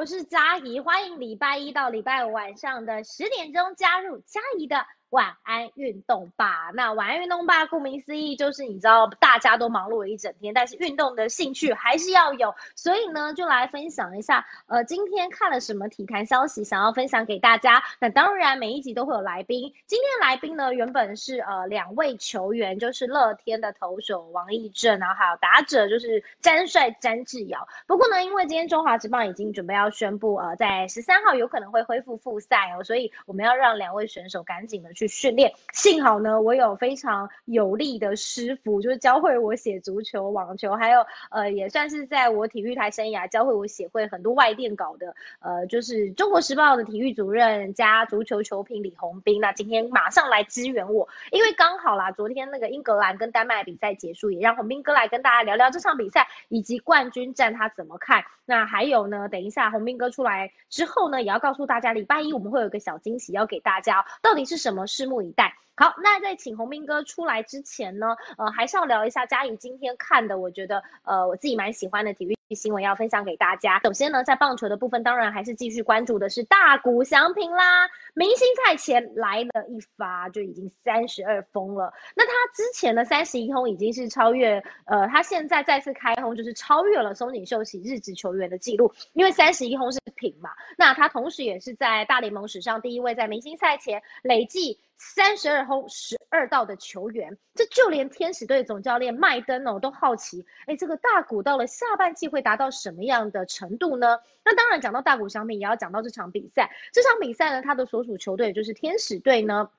[0.00, 4.86] 我是嘉怡，欢迎礼拜一到礼拜五晚上的十点钟加入嘉怡的。
[5.10, 17.82] 晚安运动吧，那晚安运动吧，顾名思义就是你知道大家都忙碌了一整天，但是运动的兴趣还是要有，所以呢就来分享一下，呃，今天看了什么体坛消息，想要分享给大家。
[17.98, 27.66] 那当然每一集都会有来宾，今天来宾呢原本是呃两位球员，就是乐天的投手王义正，然后还有打者就是詹帅詹志尧。
[27.88, 34.94] 不过呢，因为今天中华职棒已经准备要宣布，呃，在十三号有可能会恢复复赛哦，所以我们要让两位选手赶紧的。
[35.00, 49.40] 去训练，幸好呢，我有非常有力的师傅，就是教会我写足球、网球，还有呃，也算是在我体育台生涯教会我写会很多外电稿的，呃，就是中国时报的体育主任加足球球评李红斌。
[49.40, 58.22] 那今天马上来支援我，因为刚好啦，昨天那个英格兰跟丹麦比赛结束，也让红斌哥来跟大家聊聊这场比赛以及冠军战他怎么看。
[58.44, 64.86] 那还有呢，等一下红斌哥出来之后呢，也要告诉大家，礼拜一我们会有个小惊喜要给大家，到底是什么？
[64.90, 65.56] 拭目以待。
[65.76, 73.78] 好，那在请洪斌哥出来之前呢，呃，还是要聊一下佳怡今天看的，我觉得呃我自己蛮喜欢的体育新闻要分享给大家。
[73.84, 77.88] 首先呢，在棒球的部分，当然还是继续关注的是大谷翔平啦。
[78.14, 81.92] 明星赛前来了一发，就已经三十二封了。
[82.16, 90.50] 那他之前的三十一轰已经是超越，呃，他现在再次开轰就是超越了松井秀喜日职球员的记录，因为三十一轰是平嘛。
[90.76, 94.80] 那他同时也是在大联盟史上第一位在明星赛前累计。
[95.02, 104.20] 三十二轰十二道的球员，这就连天使队总教练麦登哦都好奇，哎，这个大谷到了下半季会达到什么样的程度呢？
[104.44, 106.70] 那当然讲到大谷翔平，也要讲到这场比赛。
[106.92, 109.70] 这场比赛呢，他的所属球队就是天使队呢。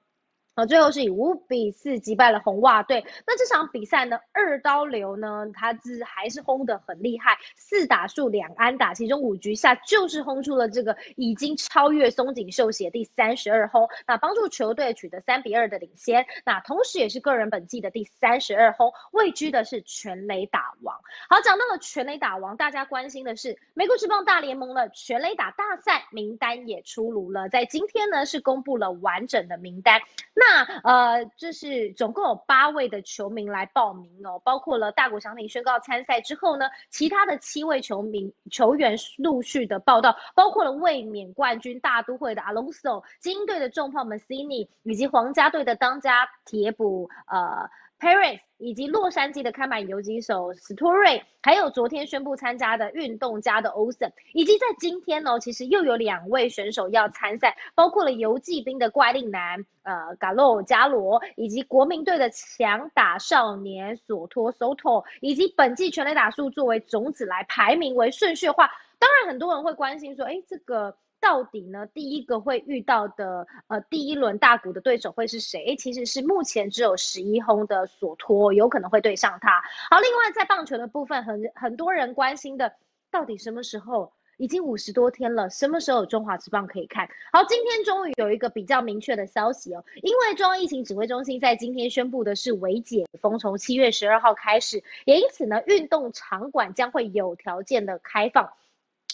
[0.54, 3.06] 啊，最后是以五比四击败了红袜队。
[3.26, 16.26] 那这场比赛呢，二刀流呢，他是还是轰得很厉害，四打数两安打，其中五局下就是轰出了这个已经超越松井秀喜第三十二轰，那帮助球队取得三比二的领先。
[16.44, 20.94] 那同时也是个人本季的第三十二轰，位居的是全垒打王。
[21.30, 30.02] 好，讲到了全垒打王，大家关心的是美国职棒大联盟的全垒打大赛名单也出炉了，在今天呢是公布了完整的名单。
[30.42, 47.70] 那呃，就是总共有八位的球迷来报名哦，包括了大谷翔平宣告参赛之后呢，其他的七位球迷球员陆续的报道，包括了卫冕冠军大都会的 Alonso、金队的重炮 Masini 以及皇家队的当家铁补呃。
[48.02, 68.72] Paris 以及洛杉矶的看板游击手史托瑞，还有昨天宣布参加的运动家的 Osen，以及在今天呢，其实又有两位选手要参赛，包括了游击兵的怪力男呃 Galo 加罗，以及国民队的强打少年索托 Soto，以及本季全垒打数作为种子来排名为顺序化。
[68.98, 70.98] 当然，很多人会关心说，哎，这个。
[71.22, 71.86] 到底呢？
[71.94, 75.76] 第一个会遇到的呃，第一轮大股的对手会是谁？
[75.76, 79.62] 其实是目前只有十一轰的索托有可能会对上他。
[79.90, 82.74] 好，另外在棒球的部分，很很多人关心的，
[83.12, 84.12] 到底什么时候？
[84.38, 87.08] 已经五十多天了，什么时候有中华职棒可以看？
[87.32, 98.52] 好，今天终于有一个比较明确的消息哦，因为中央疫情指挥中心在今天宣布的是微解封，从七月十二号开始，也因此呢，运动场馆将会有条件的开放。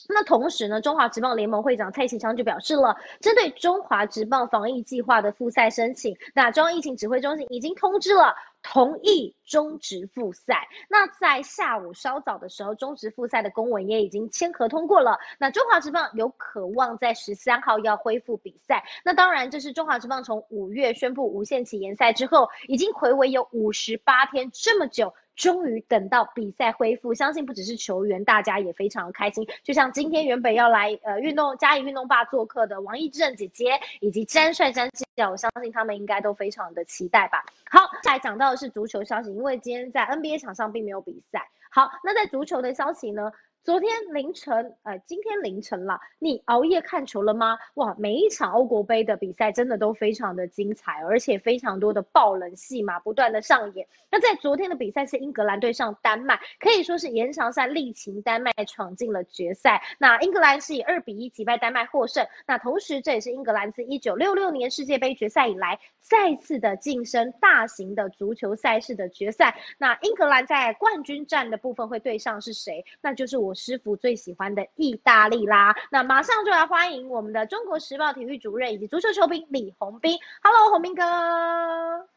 [0.10, 10.68] 那同时呢，中华职棒联盟会长蔡其昌就表示了，针对中华职棒防疫计划的复赛申请，那中央疫情指挥中心已经通知了，同意终止复赛。
[10.90, 15.20] 那在下午稍早的时候，终止复赛的公文也已经签合通过了。
[15.40, 18.84] 那中华职棒有渴望在十三号要恢复比赛。
[19.04, 25.14] 那当然，这是中华职棒从五月宣布无限期延赛之后，已经回违有五十八天这么久。
[25.38, 29.48] 终于等到比赛恢复，相信不只是球员，大家也非常开心。
[29.64, 37.46] 就像今天原本要来呃运动嘉义运动吧做客的王一正姐姐以及詹帅詹记者，我相信他们应该都非常的期待吧。
[37.70, 41.48] 好，再来讲到的是足球消息，因为今天在 NBA 场上并没有比赛。
[41.70, 43.32] 好，那在足球的消息呢？
[43.68, 47.58] 昨天凌晨，呃，今天凌晨了，你熬夜看球了吗？
[47.74, 53.86] 哇，每一场欧国杯的比赛真的都非常的精彩，而且非常多的爆冷戏码不断的上演。
[54.10, 59.84] 那在昨天的比赛是英格兰对上丹麦，可以说是延长赛力擒丹麦闯进了决赛。
[60.00, 62.26] 那英格兰是以二比一击败丹麦获胜。
[62.46, 69.60] 那同时这也是英格兰自一九六六年世界杯决赛以来再次的晋升大型的足球赛事的决赛。
[69.78, 72.86] 那英格兰在冠军战的部分会对上是谁？
[73.02, 73.57] 那就是我。
[73.58, 80.18] 师傅最喜欢的意大利啦，那马上就来欢迎我们的中国时报体育主任以及足球球评李红斌。
[80.42, 82.08] Hello，红斌哥，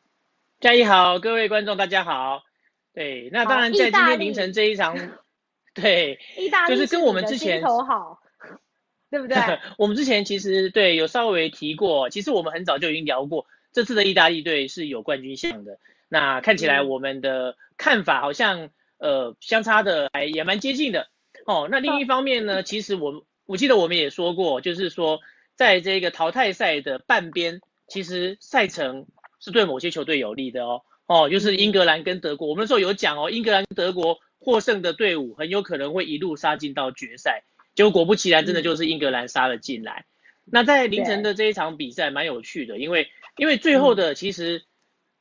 [0.61, 2.43] 嘉义好，各位观众大家好。
[2.93, 4.97] 对，那当然在今天凌晨这一场，
[5.75, 8.21] 对，意大利就是跟我们之前头好。
[9.11, 9.37] 对不对？
[9.77, 15.81] 我们之前其实对有稍微提过，其实我们很早就已经聊过，这次的意大利队是有冠军相的。
[16.09, 21.09] 那看起来我们的看法好像呃相差的还也蛮接近的
[21.47, 21.69] 哦。
[21.71, 25.21] 那另一方面呢，其实我我记得我们也说过，就是说
[25.57, 29.07] 在这个淘汰赛的半边，其实赛程
[29.41, 30.83] 是对某些球队有利的哦。
[31.07, 37.43] 哦，就是英格兰跟德国，我们那时候有讲哦，英格兰跟德国获胜的队伍很有可能会一路杀进到决赛。
[37.75, 40.05] 结果果不其然，真的就是英格兰杀了进来。
[40.45, 44.65] 那在凌晨的这一场比赛蛮有趣的，因为因为最后的其实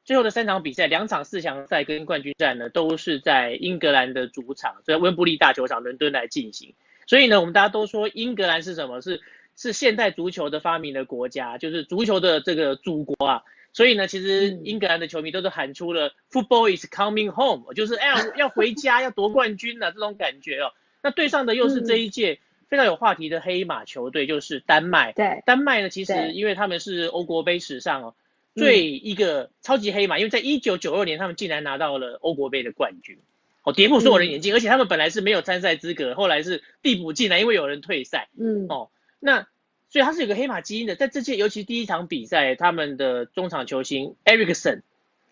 [0.09, 6.73] 最后的三场比赛，两场四强赛跟冠军战呢，都是在英格兰的主场，在温布利大球场伦敦来进行。
[7.05, 9.01] 所以呢，我们大家都说英格兰是什么？
[9.01, 9.21] 是
[9.55, 13.43] 是现代足球的发明的国家，就是足球的这个祖国啊。
[13.71, 20.73] 所以呢，其实英格兰的球迷都是喊出了 “Football is coming home”，就是哎呀要回家要夺冠军了这种感觉哦。
[21.03, 25.11] 那对上的又是这一届非常有话题的黑马球队，就是丹麦。
[25.11, 28.15] 对，丹麦呢，其实因为他们是欧国杯史上哦
[28.59, 33.17] 最一个超级黑马，因为在一九九二年他们竟然拿到了欧国杯的冠军，
[33.63, 38.29] 哦跌破所有人眼镜，而且他们本来是没有参赛资格，后来是递补进来，因为有人退赛。
[38.37, 38.89] 嗯，哦，
[39.19, 39.47] 那。
[39.91, 44.83] 所以他是有个黑马基因的，在这届尤其第一场比赛，他们的中场球星 Ericsson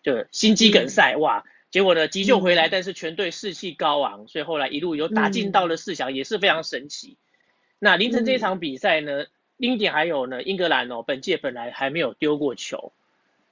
[0.02, 7.16] 就心肌梗塞，哇，结果呢急救回来，但是全队士气高昂，所以后来一路有打进到了四强，也是非常神奇。
[7.78, 9.26] 那凌晨这一场比赛呢，
[9.58, 12.92] 另一点还有呢，英格兰哦，本届本来还没有丢过球，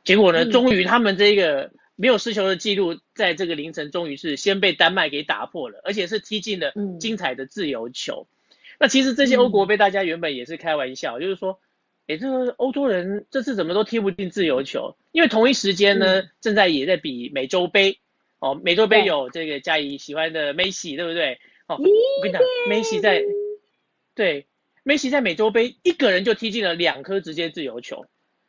[0.06, 8.28] 结果呢，终于他们这个没有失球的记录，在这个凌晨终于是先被丹麦给打破了，而且是踢进了精彩的自由球。
[8.78, 11.58] 那其实这些欧国杯，大家原本也是开玩笑，就是说，
[12.06, 14.96] 哎，这个欧洲人这次怎么都踢不进自由球？
[15.12, 17.98] 因为同一时间呢，正在也在比美洲杯，
[18.38, 21.38] 哦，美洲杯有这个嘉怡喜欢的梅西，对不对？
[21.66, 23.24] 哦，我跟你讲，梅西在，
[24.14, 24.46] 对，
[24.84, 28.06] 梅西在美洲杯一个人就踢进了两颗直接自由球，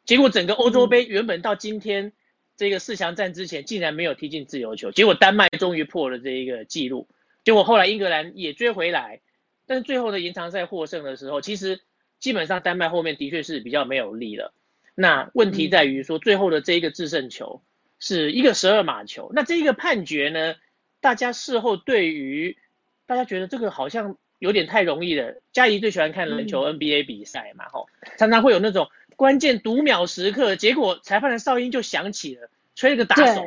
[0.07, 2.13] 结果整个欧洲杯原本到今天
[2.55, 7.07] 这个四强战之前，竟然没有踢进自由球，结果丹麦终于破了这一个记录，
[7.43, 9.19] 结果后来英格兰也追回来。
[9.67, 11.81] 但是最后的延长赛获胜的时候，其实
[12.19, 14.53] 基本上丹麦后面的确是比较没有力了。
[14.95, 17.61] 那问题在于说，最后的这一个制胜球
[17.99, 19.29] 是一个十二码球。
[19.35, 20.55] 那这一个判决呢，
[21.01, 22.57] 大家事后对于
[23.05, 25.35] 大家觉得这个好像有点太容易了。
[25.51, 33.45] 嘉怡最喜欢看篮球 NBA 比赛嘛，吼，常常会有那种关键读秒时刻，结果裁判的哨音就响起了，吹了个打手。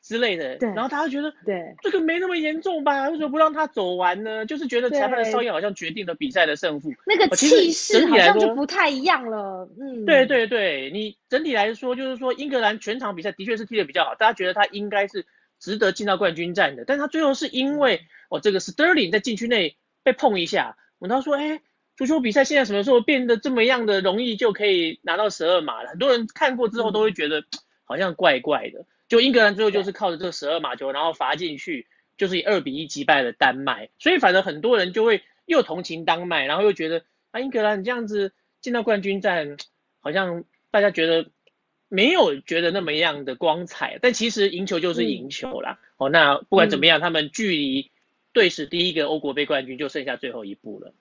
[0.00, 3.10] 之类的，然后大家觉得，对，这个没那么严重吧？
[3.10, 4.46] 为什么不让他走完呢？
[4.46, 9.68] 就是觉得裁判的哨音好像决定了比赛的胜负，那个气势好像就不太一样了。
[9.78, 15.26] 嗯，对对对，你整体来说就是说，英格兰全场比赛的确是踢得比较好，大家觉得他应该是
[15.58, 18.00] 值得进到冠军战的，但他最后是因为
[18.30, 21.60] 哦，这个 Sterling 在禁区内被碰一下，我他说，哎，
[21.98, 25.88] 足球比赛现在什么时候变得这么样的容易就可以拿到十二码了？
[25.90, 27.44] 很多人看过之后都会觉得
[27.82, 28.86] 好像怪怪的。
[29.08, 33.88] 就英格兰最后就是靠着这个十二码球，然后罚进去，就是以二比一击败了丹麦。
[33.98, 37.02] 所以反正很多人就会又同情丹麦，然后又觉得
[37.32, 39.56] 啊英格兰你这样子进到冠军战，
[39.98, 41.28] 好像大家觉得
[41.88, 43.98] 没有觉得那么样的光彩。
[44.00, 45.80] 但其实赢球就是赢球啦。
[45.96, 47.90] 哦，那不管怎么样，他们距离
[48.32, 50.94] 队史第一个欧国杯冠军就剩下最后一步了。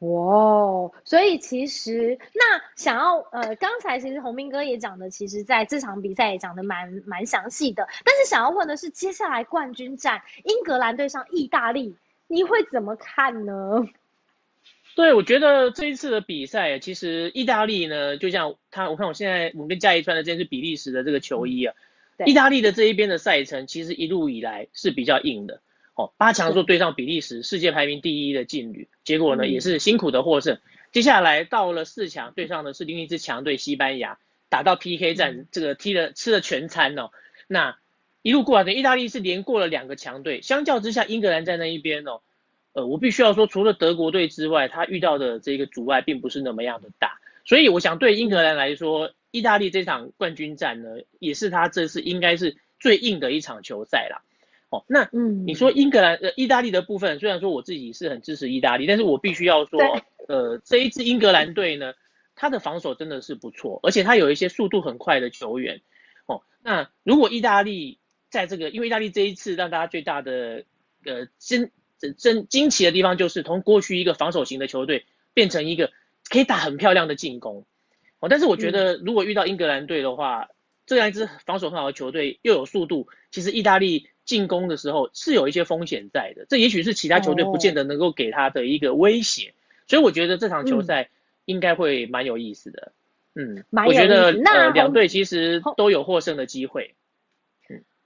[0.00, 7.86] 哇，所以其实那想要呃，刚才其实洪明哥也讲的，其实在这场比赛也讲的蛮蛮详细的。
[8.02, 11.94] 但是想要问的是，接下来冠军战，英格兰对上意大利，
[12.28, 13.86] 你会怎么看呢？
[14.96, 21.74] 对，我觉得这一次的比赛，其实意大利呢，就像他，我看我现在我们跟嘉怡穿的这件是比利时的这个球衣啊，
[22.24, 25.60] 意大利的这一边的赛程，其实一路以来是比较硬的。
[26.16, 30.58] 八强说对上比利时，世界排名第一的劲旅，结果呢也是辛苦的获胜。
[30.92, 34.18] 接下来到了四强，对上的是另一支强队西班牙，
[34.48, 37.10] 打到 PK 战，这个踢了吃了全餐哦。
[37.46, 37.76] 那
[38.22, 42.20] 一路过来的意大利是连过了两个强队，相较之下，英格兰在那一边哦，
[42.72, 47.20] 呃，我必须要说，除了德国队之外，他遇到的这个阻碍并不是那么样的大。
[47.44, 54.22] 所以我想对英格兰来说，意大利这场冠军战呢，也是他这次应该是最硬的一场球赛啦。
[54.70, 59.80] 哦，那嗯，你说英格兰呃意大利的部分，虽然说我自己是很支持意大利，但是我必须要说，
[60.28, 61.94] 呃，这一支英格兰队呢，
[62.36, 65.80] 他的防守真的是不错，而且他有一些速度很快的球员。
[66.26, 67.98] 哦，那如果意大利
[68.28, 70.62] 在这个，因为意大利这一次让大家最大的
[71.04, 71.72] 呃惊
[72.16, 75.90] 惊惊奇的地方，就是从过去一个防守型的球队变成一个
[76.28, 77.66] 可以打很漂亮的进攻。
[78.20, 80.46] 哦，但是我觉得如果遇到英格兰队的话，
[80.86, 84.06] 这样一支防守很好的球队又有速度，其实意大利。
[84.30, 89.52] 进攻的时候是有一些风险在的，这也许是其他球队不见得能够给他的一个威胁。
[89.88, 91.10] 所以我觉得这场球赛
[91.46, 92.92] 应该会蛮有意思的。
[93.34, 96.94] 嗯，蛮我觉得那呃两队其实都有获胜的机会。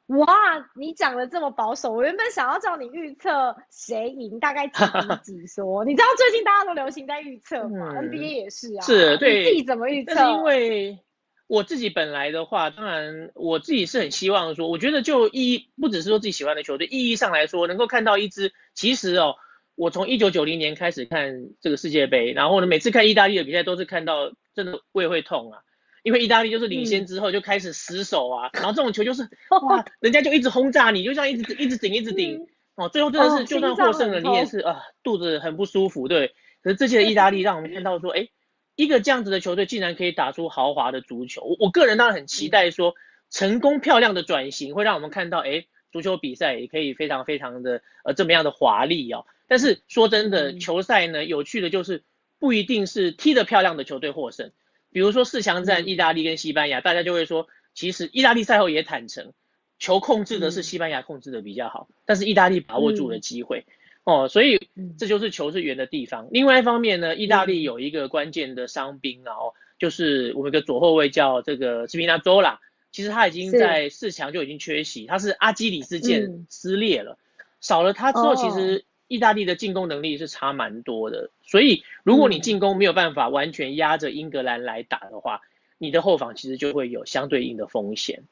[0.06, 0.26] 哇，
[0.74, 5.84] 你讲的这么保守，我原本想要叫你预测谁赢，大概几 比几说。
[5.84, 8.80] 你知道最近大家都流行在预测嘛、嗯、，NBA 也是啊。
[8.80, 9.40] 是，对。
[9.40, 10.14] 你自己怎么预测？
[10.14, 10.98] 是因为
[11.46, 19.36] 我自己本来的话，当然我自己是很希望说，我觉得就意义不只是说自己喜欢的球队，意义上来说，能够看到一支其实哦，
[19.74, 25.60] 我从一九九零年开始看这个世界杯，然后呢，每次看意大利的比赛都是看到真的胃会痛啊。
[26.02, 29.22] 因为意大利就是领先之后就开始死守啊，然后这种球就是
[29.68, 32.46] 哇，人家就一直轰炸你，就这样一直一直顶一直顶，
[32.76, 36.34] 哦，最后真的是就算获胜了，你也是啊肚子很不舒服，对。
[36.62, 38.28] 可是这届的意大利让我们看到说，哎，
[38.76, 42.94] 一个这样子的球队竟然可以打出豪华的足球，我我个人当然很期待说，
[43.30, 49.26] 成功漂亮的转型会让我们看到，哎，足球比赛也可以非常非常的呃这么样的华丽哦。
[49.46, 52.02] 但是说真的，球赛呢有趣的就是
[52.38, 54.50] 不一定是踢得漂亮的球队获胜。
[54.90, 59.32] 比如说四强战，意大利跟西班牙，大家就会说，其实意大利赛后也坦诚，
[59.78, 63.66] 球控制的是西班牙控制的比较好，但是意大利把握住了机会，
[64.04, 64.68] 哦，所以
[64.98, 66.28] 这就是球是圆的地方。
[66.30, 72.60] 另外一方面呢，意大利有一个关键的伤兵啊，哦，就是我们的左后卫叫这个斯皮纳佐拉，
[72.92, 77.18] 其实他已经在四强就已经缺席，他是阿基里斯腱撕裂了，
[77.60, 78.84] 少了他之后，其实。
[79.06, 85.42] 意大利的进攻能力是差蛮多的，所以如果你进攻没有办法完全压着英格兰来打的话，
[85.76, 88.22] 你的后防其实就会有相对应的风险。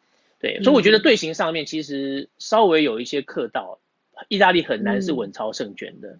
[0.41, 3.81] 对，所以我觉得队形上面其实稍微有一些客道，
[4.29, 6.19] 意大利很难是稳操胜券的。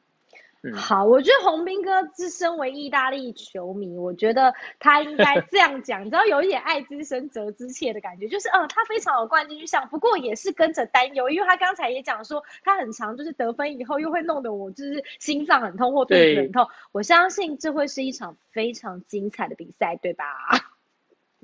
[0.77, 16.69] 好，我觉得洪斌哥自身为意大利球迷，我觉得他应该这样讲，你知道有一点爱之深责之切的感觉，就是嗯，他非常有冠军相，不过也是跟着担忧，因为他刚才也讲说他很长，就是得分以后又会弄得我就是心脏很痛或肚子很痛。
[16.93, 20.25] 我相信这会是一场非常精彩的比赛，对吧？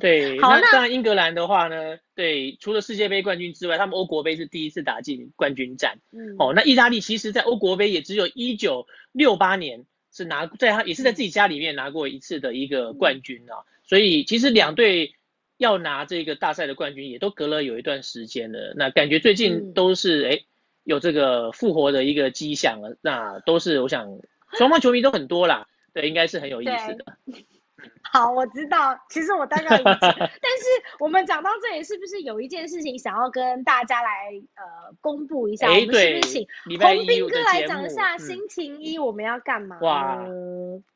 [0.01, 5.99] 对，好，那当然英格兰的话呢，对，除了世界杯冠军之外，他们欧国杯是第一次打进冠军战。
[6.13, 15.15] 嗯，哦，那意大利其实在欧国杯也只有一九六八年是拿在他也是在自己家里面拿过一次的一个冠军啊，所以其实两队
[15.57, 18.75] 要拿这个大赛的冠军也都隔了有一段时间了。
[18.77, 20.41] 那感觉最近都是哎
[20.85, 24.21] 有这个复活的一个迹象了，那都是我想
[24.53, 27.17] 双方球迷都很多啦，对，应该是很有意思的。
[28.03, 28.99] 好，我知道。
[29.09, 30.65] 其实我大概理解，但是
[30.99, 34.09] 我们讲到这里，是不是有一件事情想要跟大家来
[34.57, 35.69] 呃公布一下？
[35.69, 36.47] 我们是不是请
[36.81, 39.79] 洪斌哥来讲一下星期一我们要干嘛？
[39.81, 40.25] 哇，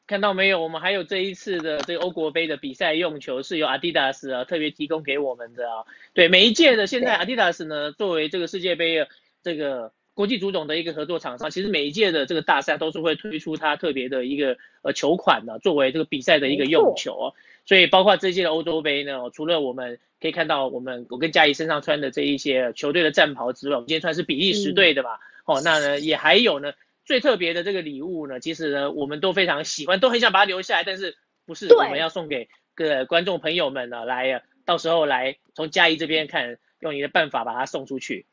[0.06, 0.60] 看到没有？
[0.60, 5.84] 我们还有这一次的这个欧国杯的比赛用球是由 Adidas 啊特别提供给我们的啊。
[6.14, 9.08] 对，每一届的现在 Adidas 呢，作为这个世界杯的
[9.42, 9.92] 这个。
[10.22, 17.34] 国际足总的一个合作厂商，其实每一届的这个大赛都是会推出它特别的一个呃球款的，作为这个比赛的一个用球哦。
[17.66, 25.10] 所以包括这届的欧洲杯呢，除了我们可以看到我们我跟嘉怡身上穿的这一些球队的战袍之外，我们今天穿是比利时队的嘛。
[25.44, 26.72] 哦，那呢也还有呢
[27.04, 34.04] 最特别的这个礼物呢，其实呢我们都非常喜欢，都很想把它留下来，但是不是我们要送给各观众朋友们呢？
[34.04, 38.24] 来，到时候来从嘉怡这边看，用你的办法把它送出去。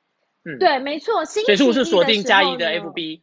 [0.45, 3.21] 嗯，对，没错，星期一是锁定嘉怡的 FB，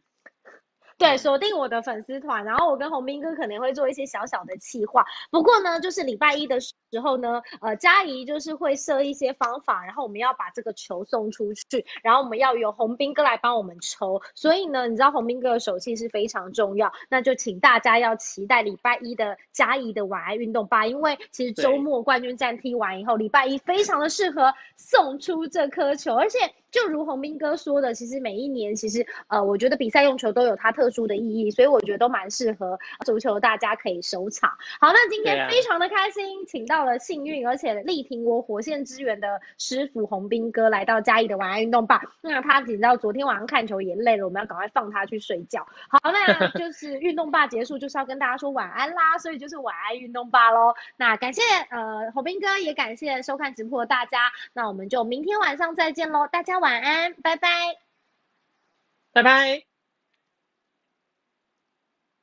[0.97, 5.05] 对，锁定我的粉丝团，然后我跟洪斌哥可能会做一些小小的企划。
[5.31, 6.57] 不过呢，就是礼拜一的
[6.91, 14.21] 时候呢，呃，佳怡就是会设一些方法，然后我们要把这个球送出去，然后我们要由洪斌哥来帮我们抽。
[14.35, 26.37] 所以呢，你知道洪斌哥的手气是非常重要，那就请大家要期待礼拜一的佳怡的晚安运动吧，因为其实周末冠军战踢完以后，礼拜一非常的适合送出这颗球，而且。
[26.69, 34.49] 就如洪斌哥说的，其实每一年，其实呃，我觉得比赛用球都有它特殊的意义，所以我觉得都蛮适合足球，大家可以收藏。
[34.79, 42.03] 好，那今天非常的开心，请到到了幸运而且力挺我火线支援的师傅洪斌哥来到嘉义的晚安运动吧。
[42.21, 45.65] 那他知道昨天晚上看球也累了，我们要赶快放他去睡觉。
[45.89, 50.75] 好，那就是运动吧结束，就是要跟大家说晚安啦，所以就是晚安运动吧喽。
[50.97, 51.41] 那感谢
[51.71, 54.31] 呃洪斌哥，也感谢收看直播的大家。
[54.53, 56.57] 那我们就明天晚上再见喽，大家。
[56.59, 57.77] 晚安，拜拜，
[59.13, 59.66] 拜拜。